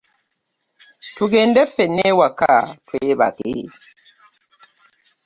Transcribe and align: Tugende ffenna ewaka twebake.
Tugende 1.15 1.61
ffenna 1.67 2.03
ewaka 2.11 2.51
twebake. 2.87 3.53